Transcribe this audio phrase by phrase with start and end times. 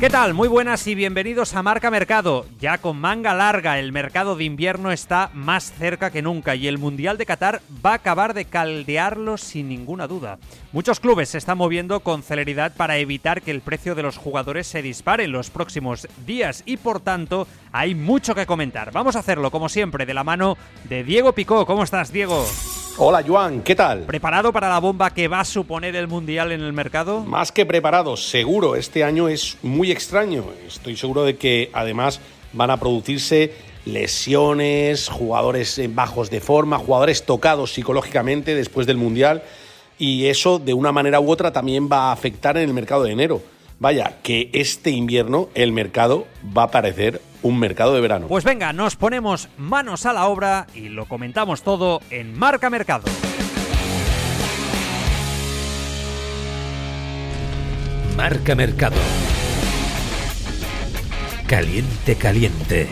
[0.00, 0.32] ¿Qué tal?
[0.32, 2.46] Muy buenas y bienvenidos a Marca Mercado.
[2.58, 6.78] Ya con manga larga, el mercado de invierno está más cerca que nunca y el
[6.78, 10.38] Mundial de Qatar va a acabar de caldearlo sin ninguna duda.
[10.72, 14.68] Muchos clubes se están moviendo con celeridad para evitar que el precio de los jugadores
[14.68, 18.92] se dispare en los próximos días y por tanto hay mucho que comentar.
[18.92, 20.56] Vamos a hacerlo como siempre de la mano
[20.88, 21.66] de Diego Picó.
[21.66, 22.46] ¿Cómo estás, Diego?
[22.98, 24.02] Hola Joan, ¿qué tal?
[24.02, 27.24] ¿Preparado para la bomba que va a suponer el Mundial en el mercado?
[27.24, 28.76] Más que preparado, seguro.
[28.76, 30.44] Este año es muy extraño.
[30.68, 32.20] Estoy seguro de que además
[32.52, 33.54] van a producirse
[33.86, 39.42] lesiones, jugadores bajos de forma, jugadores tocados psicológicamente después del Mundial.
[40.00, 43.12] Y eso de una manera u otra también va a afectar en el mercado de
[43.12, 43.42] enero.
[43.78, 48.26] Vaya, que este invierno el mercado va a parecer un mercado de verano.
[48.26, 53.04] Pues venga, nos ponemos manos a la obra y lo comentamos todo en Marca Mercado.
[58.16, 58.96] Marca Mercado.
[61.46, 62.88] Caliente, caliente.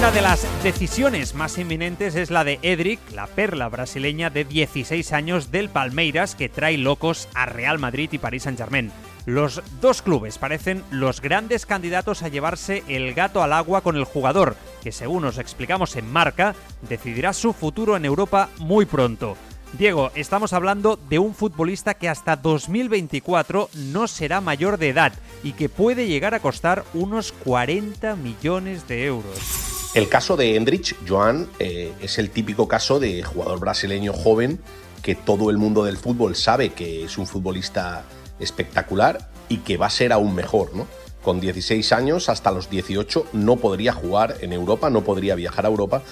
[0.00, 5.12] Una de las decisiones más inminentes es la de Edric, la perla brasileña de 16
[5.12, 8.92] años del Palmeiras que trae locos a Real Madrid y París Saint-Germain.
[9.26, 14.04] Los dos clubes parecen los grandes candidatos a llevarse el gato al agua con el
[14.04, 16.54] jugador, que según nos explicamos en marca,
[16.88, 19.36] decidirá su futuro en Europa muy pronto.
[19.74, 25.12] Diego, estamos hablando de un futbolista que hasta 2024 no será mayor de edad
[25.42, 29.59] y que puede llegar a costar unos 40 millones de euros.
[29.92, 34.60] El caso de Endrich, Joan, eh, es el típico caso de jugador brasileño joven
[35.02, 38.04] que todo el mundo del fútbol sabe que es un futbolista
[38.38, 40.86] espectacular y que va a ser aún mejor, ¿no?
[41.24, 45.70] Con 16 años hasta los 18 no podría jugar en Europa, no podría viajar a
[45.70, 46.02] Europa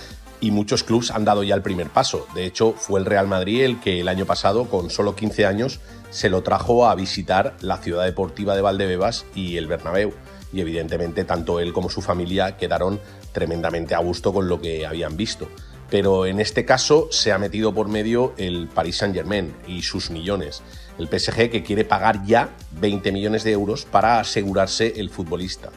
[0.40, 2.26] y muchos clubes han dado ya el primer paso.
[2.34, 5.78] De hecho, fue el Real Madrid el que el año pasado, con solo 15 años,
[6.10, 10.12] se lo trajo a visitar la ciudad deportiva de Valdebebas y el Bernabéu.
[10.52, 13.00] Y evidentemente tanto él como su familia quedaron
[13.32, 15.48] tremendamente a gusto con lo que habían visto.
[15.90, 20.62] Pero en este caso se ha metido por medio el Paris Saint-Germain y sus millones.
[20.98, 22.50] El PSG que quiere pagar ya
[22.80, 25.70] 20 millones de euros para asegurarse el futbolista.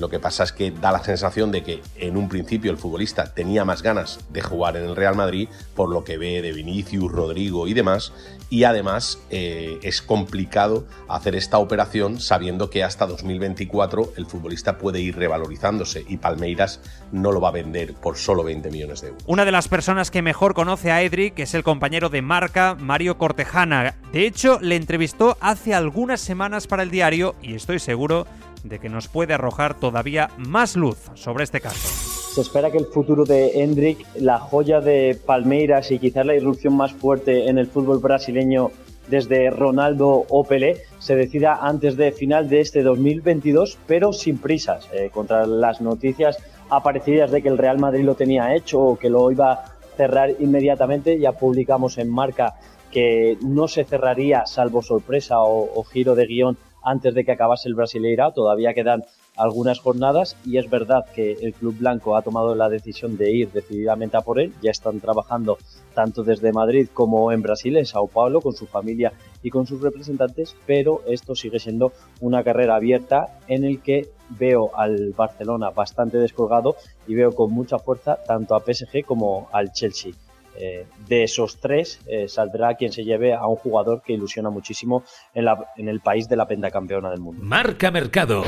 [0.00, 3.34] Lo que pasa es que da la sensación de que en un principio el futbolista
[3.34, 7.12] tenía más ganas de jugar en el Real Madrid por lo que ve de Vinicius,
[7.12, 8.14] Rodrigo y demás.
[8.48, 15.00] Y además eh, es complicado hacer esta operación sabiendo que hasta 2024 el futbolista puede
[15.00, 16.80] ir revalorizándose y Palmeiras
[17.12, 19.22] no lo va a vender por solo 20 millones de euros.
[19.26, 23.18] Una de las personas que mejor conoce a Edric es el compañero de marca Mario
[23.18, 23.96] Cortejana.
[24.12, 28.26] De hecho, le entrevistó hace algunas semanas para el diario y estoy seguro
[28.64, 32.10] de que nos puede arrojar todavía más luz sobre este caso.
[32.34, 36.76] Se espera que el futuro de Hendrik, la joya de Palmeiras y quizás la irrupción
[36.76, 38.70] más fuerte en el fútbol brasileño
[39.08, 44.88] desde Ronaldo o Pelé, se decida antes de final de este 2022, pero sin prisas.
[44.92, 46.38] Eh, contra las noticias
[46.68, 49.64] aparecidas de que el Real Madrid lo tenía hecho o que lo iba a
[49.96, 52.54] cerrar inmediatamente, ya publicamos en marca
[52.92, 57.68] que no se cerraría salvo sorpresa o, o giro de guion antes de que acabase
[57.68, 58.32] el Brasileira.
[58.32, 59.04] Todavía quedan
[59.36, 63.50] algunas jornadas y es verdad que el Club Blanco ha tomado la decisión de ir
[63.52, 64.52] decididamente a por él.
[64.62, 65.58] Ya están trabajando
[65.94, 69.80] tanto desde Madrid como en Brasil, en Sao Paulo, con su familia y con sus
[69.80, 76.18] representantes, pero esto sigue siendo una carrera abierta en el que veo al Barcelona bastante
[76.18, 76.76] descolgado
[77.06, 80.12] y veo con mucha fuerza tanto a PSG como al Chelsea.
[80.56, 85.04] Eh, de esos tres eh, saldrá quien se lleve a un jugador que ilusiona muchísimo
[85.34, 85.46] en,
[85.76, 87.42] en el país de la pentacampeona del mundo.
[87.42, 88.44] Marca Mercado.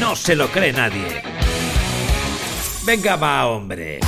[0.00, 1.22] No se lo cree nadie.
[2.86, 4.00] Venga, va, hombre.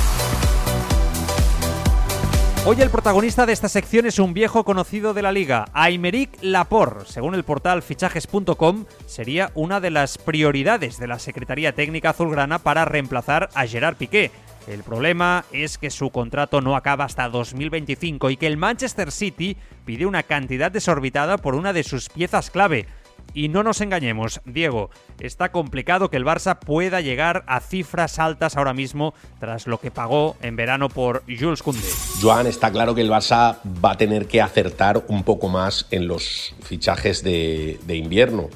[2.63, 7.11] Hoy el protagonista de esta sección es un viejo conocido de la liga, Aymeric Laporte.
[7.11, 12.85] Según el portal fichajes.com, sería una de las prioridades de la Secretaría Técnica Azulgrana para
[12.85, 14.29] reemplazar a Gerard Piqué.
[14.67, 19.57] El problema es que su contrato no acaba hasta 2025 y que el Manchester City
[19.85, 22.85] pide una cantidad desorbitada por una de sus piezas clave.
[23.33, 28.57] Y no nos engañemos, Diego, está complicado que el Barça pueda llegar a cifras altas
[28.57, 31.87] ahora mismo tras lo que pagó en verano por Jules Koundé.
[32.21, 36.07] Joan, está claro que el Barça va a tener que acertar un poco más en
[36.07, 38.49] los fichajes de, invierno.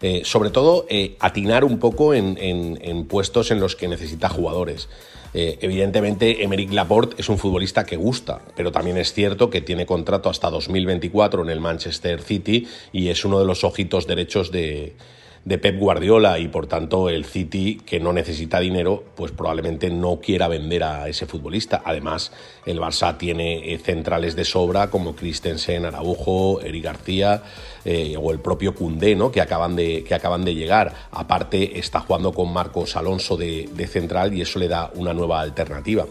[0.00, 4.88] Eh, sobre todo, eh, atinar un poco en puestos en los que necesita jugadores.
[5.34, 9.86] Eh, evidentemente, Emeric Laporte es un futbolista que gusta, pero también es cierto que tiene
[9.86, 14.94] contrato hasta 2024 en el Manchester City y es uno de los ojitos derechos de,
[15.44, 20.20] de Pep Guardiola y por tanto el City, que no necesita dinero, pues probablemente no
[20.20, 21.82] quiera vender a ese futbolista.
[21.84, 22.32] Además,
[22.64, 27.42] el Barça tiene eh, centrales de sobra como Christensen, Araujo, Eric García
[27.84, 29.32] eh, o el propio Cundé, ¿no?
[29.32, 30.94] que, acaban de, que acaban de llegar.
[31.10, 35.40] Aparte, está jugando con Marcos Alonso de, de central y eso le da una nueva
[35.40, 36.06] alternativa.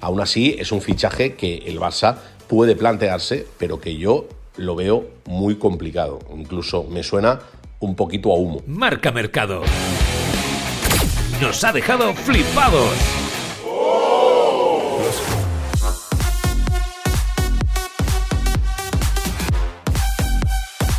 [0.00, 2.16] Aún así, es un fichaje que el Barça
[2.48, 4.26] puede plantearse, pero que yo
[4.56, 6.18] lo veo muy complicado.
[6.34, 7.40] Incluso me suena
[7.82, 8.62] un poquito a humo.
[8.66, 9.62] Marca Mercado.
[11.40, 12.90] Nos ha dejado flipados.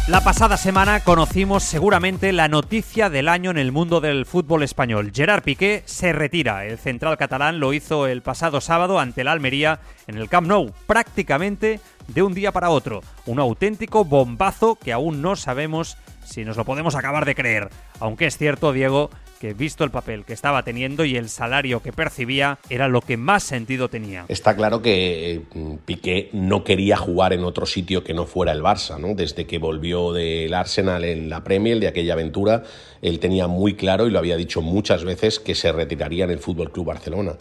[0.10, 5.14] La pasada semana conocimos seguramente la noticia del año en el mundo del fútbol español.
[5.16, 6.66] Gerard Piqué se retira.
[6.66, 10.74] El central catalán lo hizo el pasado sábado ante la Almería en el Camp Nou,
[10.88, 11.80] prácticamente
[12.10, 13.02] de un día para otro.
[13.26, 17.70] Un auténtico bombazo que aún no sabemos si nos lo podemos acabar de creer.
[18.00, 19.10] Aunque es cierto, Diego,
[19.40, 23.18] que visto el papel que estaba teniendo y el salario que percibía, era lo que
[23.18, 24.26] más sentido tenía.
[24.30, 25.42] Está claro que eh,
[25.86, 29.16] Piqué no quería jugar en otro sitio que no fuera el Barça, ¿no?
[29.16, 32.64] Desde que volvió del Arsenal en la Premier, de aquella aventura,
[33.02, 36.40] él tenía muy claro y lo había dicho muchas veces que se retiraría en el
[36.40, 37.34] Fútbol Club Barcelona.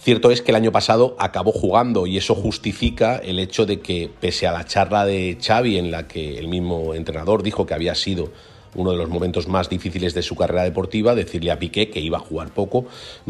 [0.00, 4.08] Cierto es que el año pasado acabó jugando y eso justifica el hecho de que,
[4.20, 7.96] pese a la charla de Xavi en la que el mismo entrenador dijo que había
[7.96, 8.30] sido
[8.74, 12.18] uno de los momentos más difíciles de su carrera deportiva, decirle a Piqué que iba
[12.18, 12.86] a jugar poco,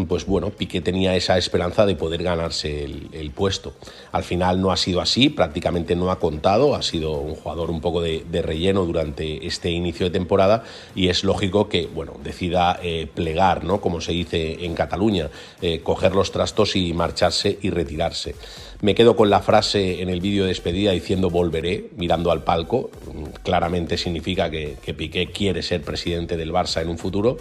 [0.09, 3.75] pues bueno, Piqué tenía esa esperanza de poder ganarse el, puesto.
[4.13, 7.81] Al final no ha sido así, prácticamente no ha contado, ha sido un jugador un
[7.81, 10.65] poco de, relleno durante este inicio de temporada
[10.95, 13.81] y es lógico que, bueno, decida eh, plegar, ¿no?
[13.81, 15.29] Como se dice en Cataluña,
[15.61, 18.35] eh, coger los trastos y marcharse y retirarse.
[18.81, 22.91] Me quedo con la frase en el vídeo de despedida diciendo volveré, mirando al palco.
[23.43, 27.39] Claramente significa que Piqué quiere ser presidente del Barça en un futuro.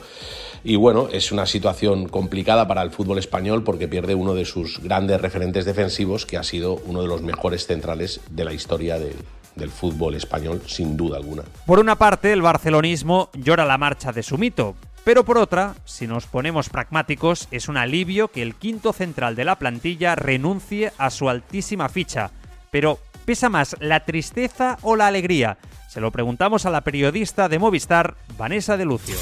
[0.64, 4.80] Y bueno, es una situación complicada para el fútbol español porque pierde uno de sus
[4.82, 9.70] grandes referentes defensivos, que ha sido uno de los mejores centrales de la historia del
[9.70, 11.44] fútbol español, sin duda alguna.
[11.66, 14.76] Por una parte, el barcelonismo llora la marcha de su mito,
[15.08, 19.46] pero por otra, si nos ponemos pragmáticos, es un alivio que el quinto central de
[19.46, 22.32] la plantilla renuncie a su altísima ficha.
[22.72, 25.60] Pero, ¿pesa más la tristeza o la alegría?
[25.88, 29.16] Se lo preguntamos a la periodista de Movistar, Vanessa de Lucio.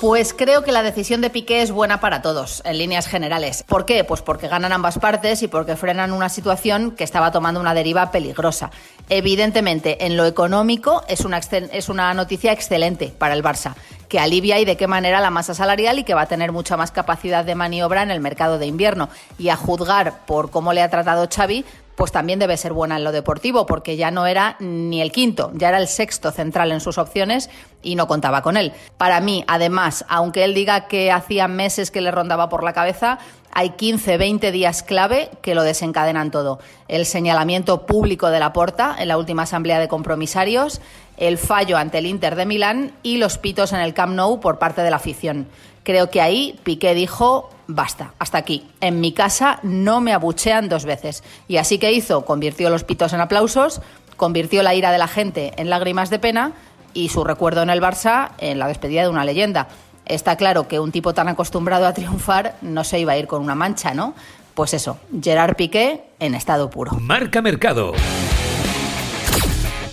[0.00, 3.64] Pues creo que la decisión de Piqué es buena para todos, en líneas generales.
[3.68, 4.02] ¿Por qué?
[4.02, 8.10] Pues porque ganan ambas partes y porque frenan una situación que estaba tomando una deriva
[8.10, 8.70] peligrosa.
[9.10, 13.74] Evidentemente, en lo económico es una, es una noticia excelente para el Barça,
[14.08, 16.78] que alivia y de qué manera la masa salarial y que va a tener mucha
[16.78, 19.10] más capacidad de maniobra en el mercado de invierno.
[19.38, 21.66] Y a juzgar por cómo le ha tratado Xavi,
[22.00, 25.50] pues también debe ser buena en lo deportivo, porque ya no era ni el quinto,
[25.52, 27.50] ya era el sexto central en sus opciones
[27.82, 28.72] y no contaba con él.
[28.96, 33.18] Para mí, además, aunque él diga que hacía meses que le rondaba por la cabeza,
[33.52, 36.58] hay 15, 20 días clave que lo desencadenan todo.
[36.88, 40.80] El señalamiento público de la porta en la última asamblea de compromisarios,
[41.18, 44.58] el fallo ante el Inter de Milán y los pitos en el Camp Nou por
[44.58, 45.48] parte de la afición.
[45.82, 48.66] Creo que ahí Piqué dijo basta, hasta aquí.
[48.80, 51.22] En mi casa no me abuchean dos veces.
[51.48, 53.80] Y así que hizo, convirtió los pitos en aplausos,
[54.16, 56.52] convirtió la ira de la gente en lágrimas de pena
[56.92, 59.68] y su recuerdo en el Barça en la despedida de una leyenda.
[60.04, 63.42] Está claro que un tipo tan acostumbrado a triunfar no se iba a ir con
[63.42, 64.14] una mancha, ¿no?
[64.54, 66.92] Pues eso, Gerard Piqué en estado puro.
[67.00, 67.92] Marca Mercado.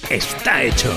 [0.09, 0.91] Está hecho.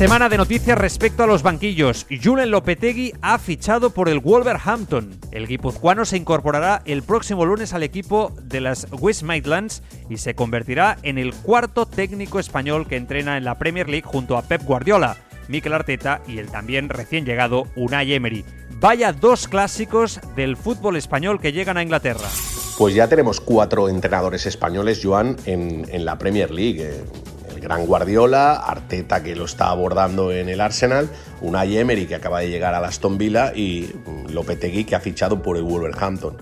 [0.00, 2.06] Semana de noticias respecto a los banquillos.
[2.24, 5.20] Julen Lopetegui ha fichado por el Wolverhampton.
[5.30, 10.34] El guipuzcoano se incorporará el próximo lunes al equipo de las West Midlands y se
[10.34, 14.62] convertirá en el cuarto técnico español que entrena en la Premier League junto a Pep
[14.64, 18.46] Guardiola, Mikel Arteta y el también recién llegado Unai Emery.
[18.80, 22.26] Vaya dos clásicos del fútbol español que llegan a Inglaterra.
[22.78, 27.04] Pues ya tenemos cuatro entrenadores españoles, Joan, en, en la Premier League.
[27.60, 31.08] Gran Guardiola, Arteta que lo está abordando en el Arsenal,
[31.40, 35.42] Unai Emery que acaba de llegar a Aston Villa y mm, Lopetegui que ha fichado
[35.42, 36.36] por el Wolverhampton.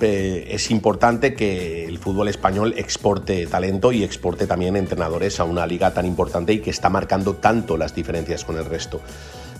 [0.00, 5.92] Es importante que el fútbol español exporte talento y exporte también entrenadores a una liga
[5.92, 9.00] tan importante y que está marcando tanto las diferencias con el resto.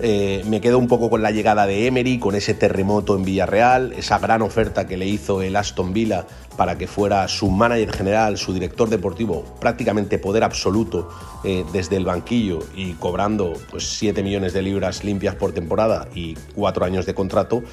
[0.01, 3.93] Eh, me quedo un poco con la llegada de Emery, con ese terremoto en Villarreal,
[3.95, 6.25] esa gran oferta que le hizo el Aston Villa
[6.57, 11.09] para que fuera su manager general, su director deportivo, prácticamente poder absoluto
[11.43, 16.35] eh, desde el banquillo y cobrando pues, 7 millones de libras limpias por temporada y
[16.55, 17.65] 4 años de contrato.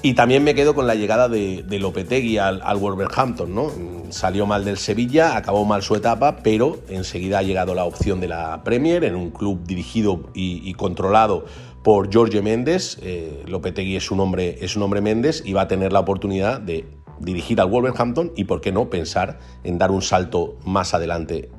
[0.00, 3.72] Y también me quedo con la llegada de, Lopetegui al, Wolverhampton, ¿no?
[4.10, 8.28] Salió mal del Sevilla, acabó mal su etapa, pero enseguida ha llegado la opción de
[8.28, 11.46] la Premier en un club dirigido y, controlado
[11.82, 12.98] por Jorge Méndez.
[13.02, 16.60] Eh, Lopetegui es un hombre, es un hombre Méndez y va a tener la oportunidad
[16.60, 16.84] de
[17.20, 21.50] dirigir al Wolverhampton y, por qué no, pensar en dar un salto más adelante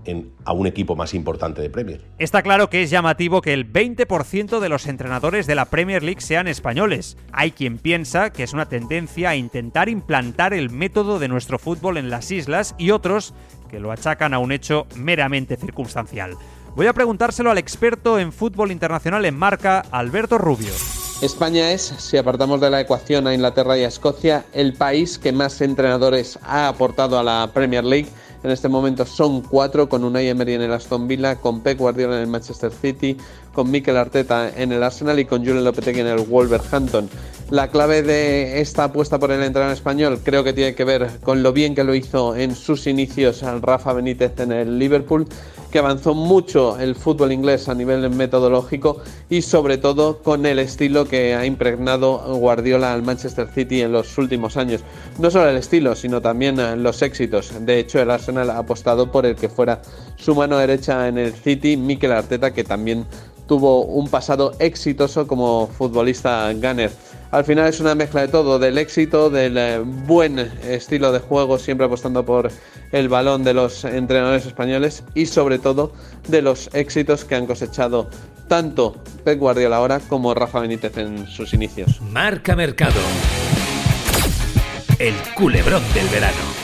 [0.46, 2.02] a un equipo más importante de Premier.
[2.18, 6.22] Está claro que es llamativo que el 20% de los entrenadores de la Premier League
[6.22, 7.18] sean españoles.
[7.32, 11.98] Hay quien piensa que es una tendencia a intentar implantar el método de nuestro fútbol
[11.98, 13.34] en las islas y otros
[13.70, 16.36] que lo achacan a un hecho meramente circunstancial.
[16.76, 20.72] Voy a preguntárselo al experto en fútbol internacional en marca, Alberto Rubio.
[21.22, 25.34] España es, si apartamos de la ecuación a Inglaterra y a Escocia, el país que
[25.34, 28.08] más entrenadores ha aportado a la Premier League.
[28.44, 32.16] En este momento son cuatro, con Unai Emery en el Aston Villa, con Pep Guardiola
[32.16, 33.18] en el Manchester City,
[33.54, 37.10] con Mikel Arteta en el Arsenal y con Julian Lopetegui en el Wolverhampton.
[37.50, 41.42] La clave de esta apuesta por el entrenador español creo que tiene que ver con
[41.42, 45.28] lo bien que lo hizo en sus inicios Rafa Benítez en el Liverpool
[45.72, 51.06] que avanzó mucho el fútbol inglés a nivel metodológico y sobre todo con el estilo
[51.06, 54.82] que ha impregnado Guardiola al Manchester City en los últimos años.
[55.20, 57.52] No solo el estilo, sino también los éxitos.
[57.62, 59.82] De hecho, el Arsenal ha apostado por el que fuera
[60.20, 63.06] su mano derecha en el City, Mikel Arteta, que también
[63.48, 66.92] tuvo un pasado exitoso como futbolista gunner.
[67.32, 71.58] Al final es una mezcla de todo, del éxito, del eh, buen estilo de juego,
[71.60, 72.52] siempre apostando por
[72.92, 75.94] el balón de los entrenadores españoles y sobre todo
[76.28, 78.10] de los éxitos que han cosechado
[78.48, 82.02] tanto Pep Guardiola ahora como Rafa Benítez en sus inicios.
[82.02, 83.00] Marca Mercado.
[84.98, 86.59] El culebrón del verano.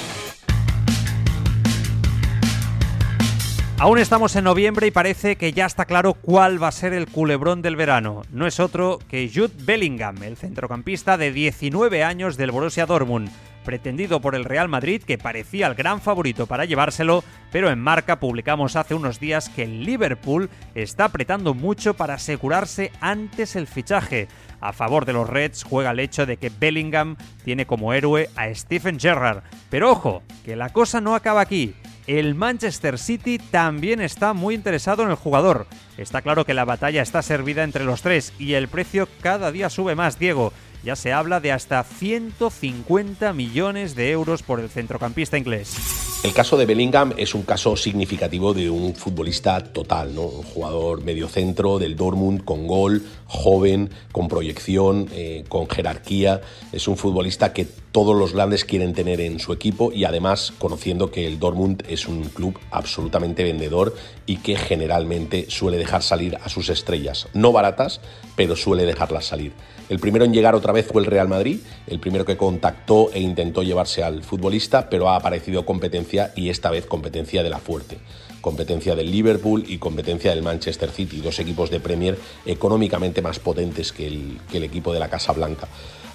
[3.78, 7.08] Aún estamos en noviembre y parece que ya está claro cuál va a ser el
[7.08, 8.22] culebrón del verano.
[8.32, 13.30] No es otro que Jude Bellingham, el centrocampista de 19 años del Borussia Dortmund,
[13.66, 18.18] pretendido por el Real Madrid que parecía el gran favorito para llevárselo, pero en marca
[18.22, 24.30] publicamos hace unos días que el Liverpool está apretando mucho para asegurarse antes el fichaje.
[24.62, 28.54] A favor de los Reds juega el hecho de que Bellingham tiene como héroe a
[28.56, 29.44] Stephen Gerrard.
[29.70, 31.76] Pero ojo, que la cosa no acaba aquí
[32.08, 35.68] el Manchester City también está muy interesado en el jugador.
[35.98, 39.70] Está claro que la batalla está servida entre los tres y el precio cada día
[39.70, 40.52] sube más, Diego.
[40.84, 45.76] Ya se habla de hasta 150 millones de euros por el centrocampista inglés.
[46.24, 50.24] El caso de Bellingham es un caso significativo de un futbolista total, ¿no?
[50.24, 56.42] Un jugador mediocentro del Dortmund con gol, joven, con proyección, eh, con jerarquía.
[56.72, 61.12] Es un futbolista que todos los grandes quieren tener en su equipo y además conociendo
[61.12, 66.50] que el Dortmund es un club absolutamente vendedor y que generalmente suele dejar salir a
[66.50, 67.28] sus estrellas.
[67.34, 68.02] No baratas,
[68.36, 69.54] pero suele dejarlas salir.
[69.88, 73.20] El primero en llegar otra vez fue el Real Madrid, el primero que contactó e
[73.20, 78.00] intentó llevarse al futbolista, pero ha aparecido competencia y esta vez competencia de la fuerte.
[78.42, 83.92] Competencia del Liverpool y competencia del Manchester City, dos equipos de Premier económicamente más potentes
[83.92, 85.68] que el, que el equipo de la Casa Blanca.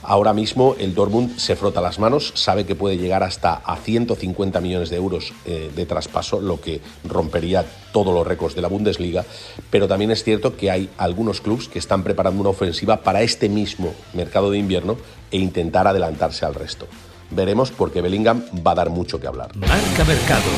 [0.02, 4.60] Ahora mismo el Dortmund se frota las manos, sabe que puede llegar hasta a 150
[4.60, 9.24] millones de euros eh, de traspaso, lo que rompería todos los récords de la Bundesliga,
[9.70, 13.48] pero también es cierto que hay algunos clubes que están preparando una ofensiva para este
[13.48, 14.96] mismo mercado de invierno
[15.30, 16.86] e intentar adelantarse al resto.
[17.30, 19.54] Veremos porque Bellingham va a dar mucho que hablar.
[19.56, 20.50] Marca Mercado.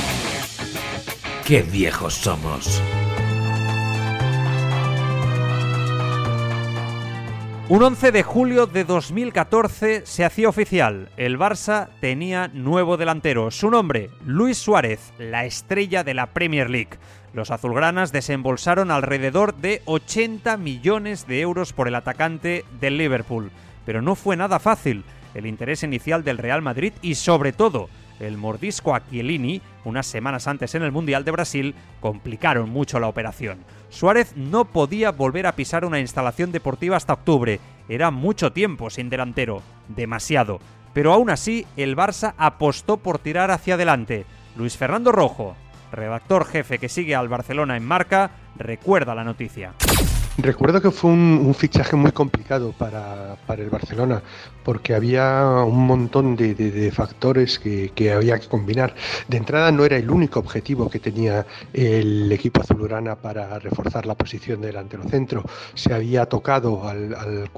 [1.44, 2.80] Qué viejos somos.
[7.72, 11.08] Un 11 de julio de 2014 se hacía oficial.
[11.16, 13.50] El Barça tenía nuevo delantero.
[13.50, 16.98] Su nombre, Luis Suárez, la estrella de la Premier League.
[17.32, 23.50] Los azulgranas desembolsaron alrededor de 80 millones de euros por el atacante del Liverpool.
[23.86, 25.02] Pero no fue nada fácil.
[25.32, 27.88] El interés inicial del Real Madrid y sobre todo
[28.22, 33.08] el mordisco a Chiellini, unas semanas antes en el Mundial de Brasil, complicaron mucho la
[33.08, 33.58] operación.
[33.90, 37.60] Suárez no podía volver a pisar una instalación deportiva hasta octubre.
[37.88, 40.60] Era mucho tiempo sin delantero, demasiado.
[40.94, 44.24] Pero aún así, el Barça apostó por tirar hacia adelante.
[44.56, 45.56] Luis Fernando Rojo,
[45.90, 49.74] redactor jefe que sigue al Barcelona en marca, recuerda la noticia.
[50.38, 54.22] Recuerdo que fue un, fichaje muy complicado para, el Barcelona,
[54.64, 58.94] porque había un montón de, factores que, había que combinar.
[59.28, 64.14] De entrada no era el único objetivo que tenía el equipo azulurana para reforzar la
[64.14, 65.44] posición del delantero centro.
[65.74, 67.50] Se había tocado al, al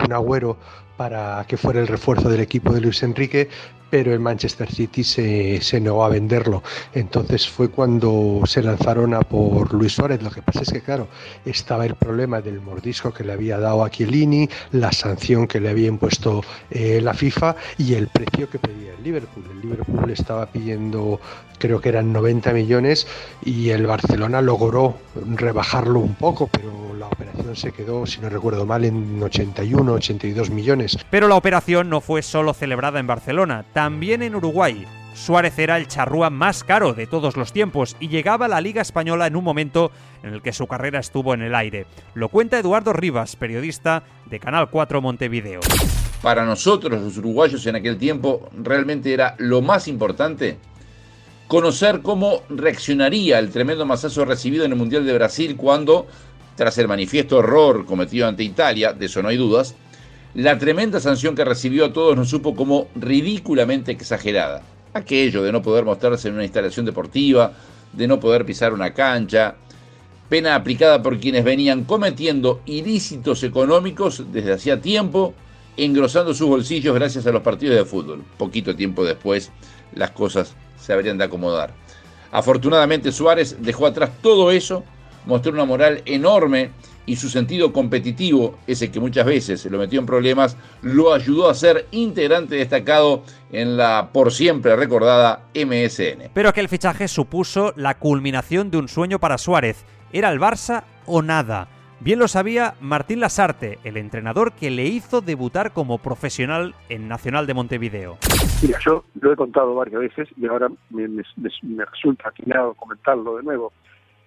[0.96, 3.48] para que fuera el refuerzo del equipo de Luis Enrique,
[3.94, 6.64] pero el Manchester City se, se, negó a venderlo.
[6.94, 10.20] Entonces fue cuando se lanzaron a por Luis Suárez.
[10.20, 11.06] Lo que pasa es que, claro,
[11.44, 15.68] estaba el problema del mordisco que le había dado a Chiellini, la sanción que le
[15.68, 19.44] había impuesto eh, la FIFA y el precio que pedía el Liverpool.
[19.48, 21.20] El Liverpool estaba pidiendo,
[21.58, 23.06] creo que eran 90 millones
[23.44, 24.96] y el Barcelona logró
[25.36, 30.50] rebajarlo un poco, pero la operación se quedó, si no recuerdo mal, en 81, 82
[30.50, 30.84] millones.
[31.11, 34.87] Pero la operación no fue solo celebrada en Barcelona también en Uruguay.
[35.14, 38.83] Suárez era el charrúa más caro de todos los tiempos y llegaba a la Liga
[38.83, 41.87] Española en un momento en el que su carrera estuvo en el aire.
[42.14, 45.61] Lo cuenta Eduardo Rivas, periodista de Canal 4 Montevideo.
[46.21, 50.59] Para nosotros los uruguayos en aquel tiempo realmente era lo más importante
[51.47, 56.07] conocer cómo reaccionaría el tremendo masazo recibido en el Mundial de Brasil cuando,
[56.57, 59.75] tras el manifiesto error cometido ante Italia, de eso no hay dudas,
[60.35, 64.62] la tremenda sanción que recibió a todos nos supo como ridículamente exagerada.
[64.93, 67.53] Aquello de no poder mostrarse en una instalación deportiva,
[67.93, 69.55] de no poder pisar una cancha,
[70.29, 75.35] pena aplicada por quienes venían cometiendo ilícitos económicos desde hacía tiempo,
[75.76, 78.25] engrosando sus bolsillos gracias a los partidos de fútbol.
[78.37, 79.53] Poquito tiempo después
[79.95, 81.73] las cosas se habrían de acomodar.
[82.33, 84.83] Afortunadamente Suárez dejó atrás todo eso,
[85.26, 86.71] mostró una moral enorme
[87.06, 91.49] y su sentido competitivo, ese que muchas veces se lo metió en problemas, lo ayudó
[91.49, 96.30] a ser integrante destacado en la por siempre recordada MSN.
[96.32, 99.84] Pero aquel fichaje supuso la culminación de un sueño para Suárez.
[100.12, 101.68] ¿Era el Barça o nada?
[102.00, 107.46] Bien lo sabía Martín Lasarte, el entrenador que le hizo debutar como profesional en Nacional
[107.46, 108.18] de Montevideo.
[108.62, 111.06] Mira, yo lo he contado varias veces y ahora me,
[111.87, 113.73] resulta atinado comentarlo de nuevo.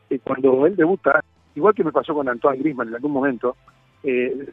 [0.10, 1.24] Eh, cuando él debuta,
[1.58, 3.56] igual que me pasó con Antoine Griezmann en algún momento,
[4.04, 4.50] eh,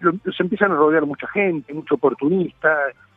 [0.00, 2.76] se empiezan a rodear mucha gente, mucho oportunista,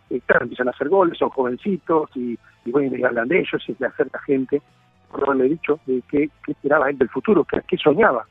[0.09, 3.85] eh, empiezan a hacer goles, son jovencitos y, bueno, y hablan de ellos y se
[3.85, 4.61] acerca gente
[5.11, 8.25] por haberle dicho de qué, esperaba él del futuro, qué, qué soñaba.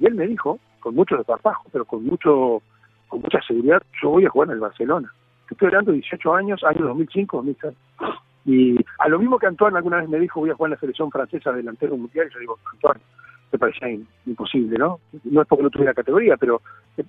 [0.00, 2.62] Y él me dijo, con mucho desparpajo, pero con mucho
[3.06, 5.10] con mucha seguridad, yo voy a jugar en el Barcelona.
[5.50, 7.74] Estoy hablando de 18 años, año 2005, 2006.
[8.44, 10.80] Y a lo mismo que Antoine alguna vez me dijo, voy a jugar en la
[10.80, 13.00] selección francesa delantero mundial, yo digo, Antoine,
[13.50, 13.88] me parecía
[14.26, 15.00] imposible, ¿no?
[15.24, 16.60] No es porque no tuviera categoría, pero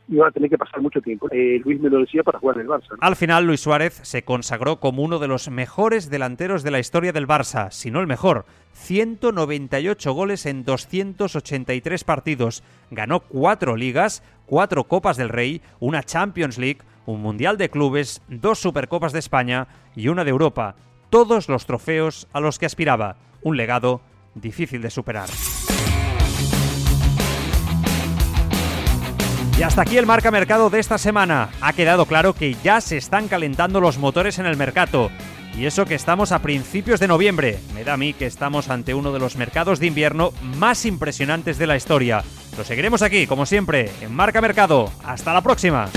[0.07, 1.27] iba a tener que pasar mucho tiempo.
[1.31, 2.95] Eh, Luis me lo decía para jugar en el Barça.
[2.99, 7.11] Al final, Luis Suárez se consagró como uno de los mejores delanteros de la historia
[7.11, 8.45] del Barça, si no el mejor.
[8.73, 12.63] 198 goles en 283 partidos.
[12.91, 18.59] Ganó cuatro ligas, cuatro Copas del Rey, una Champions League, un Mundial de Clubes, dos
[18.59, 20.75] Supercopas de España y una de Europa.
[21.09, 23.17] Todos los trofeos a los que aspiraba.
[23.41, 24.01] Un legado
[24.35, 25.29] difícil de superar.
[29.59, 31.49] Y hasta aquí el marca mercado de esta semana.
[31.59, 35.11] Ha quedado claro que ya se están calentando los motores en el mercado.
[35.53, 37.59] Y eso que estamos a principios de noviembre.
[37.75, 41.57] Me da a mí que estamos ante uno de los mercados de invierno más impresionantes
[41.57, 42.23] de la historia.
[42.57, 44.89] Lo seguiremos aquí, como siempre, en Marca Mercado.
[45.03, 45.89] Hasta la próxima.